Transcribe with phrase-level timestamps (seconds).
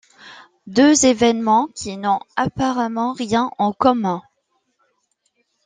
[0.65, 4.23] Deux événements qui n'ont apparemment rien en commun.